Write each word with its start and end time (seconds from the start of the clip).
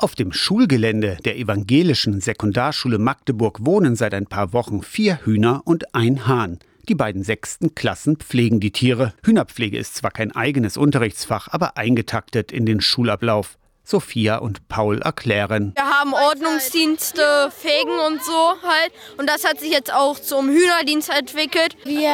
Auf 0.00 0.14
dem 0.14 0.32
Schulgelände 0.32 1.18
der 1.24 1.36
evangelischen 1.38 2.20
Sekundarschule 2.20 2.98
Magdeburg 2.98 3.66
wohnen 3.66 3.96
seit 3.96 4.14
ein 4.14 4.26
paar 4.26 4.52
Wochen 4.52 4.84
vier 4.84 5.18
Hühner 5.24 5.62
und 5.64 5.92
ein 5.92 6.28
Hahn. 6.28 6.60
Die 6.88 6.94
beiden 6.94 7.24
sechsten 7.24 7.74
Klassen 7.74 8.16
pflegen 8.16 8.60
die 8.60 8.70
Tiere. 8.70 9.12
Hühnerpflege 9.24 9.76
ist 9.76 9.96
zwar 9.96 10.12
kein 10.12 10.30
eigenes 10.30 10.76
Unterrichtsfach, 10.76 11.48
aber 11.50 11.76
eingetaktet 11.76 12.52
in 12.52 12.64
den 12.64 12.80
Schulablauf. 12.80 13.58
Sophia 13.88 14.36
und 14.36 14.68
Paul 14.68 15.00
erklären. 15.00 15.72
Wir 15.74 15.86
haben 15.86 16.12
Ordnungsdienste, 16.12 17.50
Fegen 17.56 17.98
und 18.06 18.22
so 18.22 18.32
halt. 18.32 18.92
Und 19.16 19.30
das 19.30 19.44
hat 19.46 19.60
sich 19.60 19.72
jetzt 19.72 19.90
auch 19.90 20.18
zum 20.18 20.50
Hühnerdienst 20.50 21.08
entwickelt. 21.08 21.74
Wir 21.84 22.10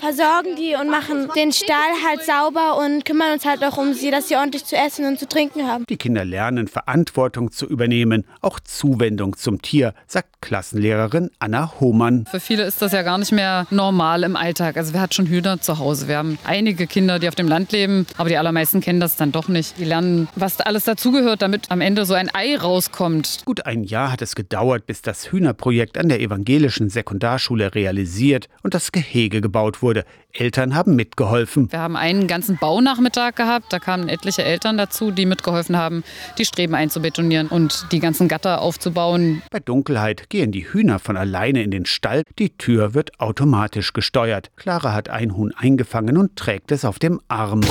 versorgen 0.00 0.56
die 0.56 0.74
und 0.74 0.88
machen 0.88 1.28
den 1.36 1.52
Stall 1.52 1.76
halt 2.06 2.24
sauber 2.24 2.78
und 2.78 3.04
kümmern 3.04 3.34
uns 3.34 3.44
halt 3.44 3.62
auch 3.62 3.76
um 3.76 3.92
sie, 3.92 4.10
dass 4.10 4.28
sie 4.28 4.36
ordentlich 4.36 4.64
zu 4.64 4.74
essen 4.74 5.04
und 5.04 5.18
zu 5.18 5.28
trinken 5.28 5.66
haben. 5.66 5.84
Die 5.86 5.98
Kinder 5.98 6.24
lernen 6.24 6.66
Verantwortung 6.66 7.52
zu 7.52 7.66
übernehmen, 7.66 8.24
auch 8.40 8.58
Zuwendung 8.58 9.36
zum 9.36 9.60
Tier, 9.60 9.92
sagt 10.06 10.40
Klassenlehrerin 10.40 11.30
Anna 11.40 11.74
Hohmann. 11.78 12.24
Für 12.30 12.40
viele 12.40 12.62
ist 12.62 12.80
das 12.80 12.92
ja 12.92 13.02
gar 13.02 13.18
nicht 13.18 13.32
mehr 13.32 13.66
normal 13.68 14.22
im 14.22 14.34
Alltag. 14.34 14.78
Also 14.78 14.94
wer 14.94 15.02
hat 15.02 15.12
schon 15.12 15.26
Hühner 15.26 15.60
zu 15.60 15.78
Hause? 15.78 16.08
Wir 16.08 16.16
haben 16.16 16.38
einige 16.44 16.86
Kinder, 16.86 17.18
die 17.18 17.28
auf 17.28 17.34
dem 17.34 17.48
Land 17.48 17.72
leben, 17.72 18.06
aber 18.16 18.30
die 18.30 18.38
allermeisten 18.38 18.80
kennen 18.80 19.00
das 19.00 19.16
dann 19.16 19.30
doch 19.30 19.48
nicht. 19.48 19.76
Die 19.76 19.84
lernen, 19.84 20.28
was 20.34 20.58
alles 20.60 20.84
dazugehört 20.84 21.17
zugehört, 21.18 21.42
damit 21.42 21.70
am 21.70 21.80
Ende 21.80 22.04
so 22.04 22.14
ein 22.14 22.30
Ei 22.32 22.56
rauskommt. 22.56 23.42
Gut 23.44 23.66
ein 23.66 23.82
Jahr 23.82 24.12
hat 24.12 24.22
es 24.22 24.36
gedauert, 24.36 24.86
bis 24.86 25.02
das 25.02 25.32
Hühnerprojekt 25.32 25.98
an 25.98 26.08
der 26.08 26.20
evangelischen 26.20 26.90
Sekundarschule 26.90 27.74
realisiert 27.74 28.48
und 28.62 28.72
das 28.74 28.92
Gehege 28.92 29.40
gebaut 29.40 29.82
wurde. 29.82 30.04
Eltern 30.32 30.74
haben 30.74 30.94
mitgeholfen. 30.94 31.72
Wir 31.72 31.80
haben 31.80 31.96
einen 31.96 32.28
ganzen 32.28 32.58
Baunachmittag 32.58 33.34
gehabt. 33.34 33.72
Da 33.72 33.78
kamen 33.78 34.08
etliche 34.08 34.44
Eltern 34.44 34.76
dazu, 34.76 35.10
die 35.10 35.26
mitgeholfen 35.26 35.76
haben, 35.76 36.04
die 36.36 36.44
Streben 36.44 36.74
einzubetonieren 36.74 37.48
und 37.48 37.86
die 37.90 37.98
ganzen 37.98 38.28
Gatter 38.28 38.60
aufzubauen. 38.60 39.42
Bei 39.50 39.58
Dunkelheit 39.58 40.30
gehen 40.30 40.52
die 40.52 40.72
Hühner 40.72 40.98
von 40.98 41.16
alleine 41.16 41.62
in 41.62 41.70
den 41.70 41.86
Stall. 41.86 42.22
Die 42.38 42.50
Tür 42.50 42.94
wird 42.94 43.18
automatisch 43.18 43.92
gesteuert. 43.92 44.50
Clara 44.56 44.92
hat 44.92 45.08
ein 45.08 45.36
Huhn 45.36 45.52
eingefangen 45.56 46.16
und 46.16 46.36
trägt 46.36 46.70
es 46.70 46.84
auf 46.84 46.98
dem 46.98 47.20
Arm. 47.26 47.62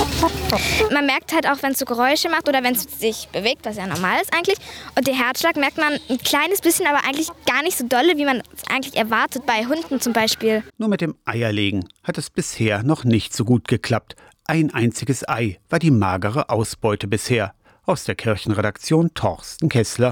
Man 0.92 1.06
merkt 1.06 1.32
halt 1.32 1.46
auch, 1.48 1.62
wenn 1.62 1.72
es 1.72 1.78
so 1.78 1.84
Geräusche 1.84 2.28
macht 2.28 2.48
oder 2.48 2.62
wenn 2.62 2.74
es 2.74 2.82
sich 2.82 3.28
bewegt, 3.40 3.64
was 3.64 3.76
ja 3.76 3.86
normal 3.86 4.20
ist 4.20 4.32
eigentlich. 4.34 4.58
Und 4.96 5.06
den 5.06 5.14
Herzschlag 5.14 5.56
merkt 5.56 5.76
man 5.76 5.98
ein 6.08 6.18
kleines 6.18 6.60
bisschen, 6.60 6.86
aber 6.86 7.04
eigentlich 7.04 7.28
gar 7.46 7.62
nicht 7.62 7.76
so 7.76 7.86
dolle, 7.86 8.16
wie 8.16 8.24
man 8.24 8.42
es 8.54 8.68
eigentlich 8.70 8.96
erwartet 8.96 9.46
bei 9.46 9.66
Hunden 9.66 10.00
zum 10.00 10.12
Beispiel. 10.12 10.62
Nur 10.78 10.88
mit 10.88 11.00
dem 11.00 11.16
Eierlegen 11.24 11.88
hat 12.02 12.18
es 12.18 12.30
bisher 12.30 12.82
noch 12.82 13.04
nicht 13.04 13.34
so 13.34 13.44
gut 13.44 13.68
geklappt. 13.68 14.16
Ein 14.46 14.72
einziges 14.72 15.28
Ei 15.28 15.58
war 15.68 15.78
die 15.78 15.90
magere 15.90 16.48
Ausbeute 16.48 17.06
bisher. 17.06 17.54
Aus 17.84 18.04
der 18.04 18.14
Kirchenredaktion 18.14 19.14
Torsten 19.14 19.68
Kessler. 19.68 20.06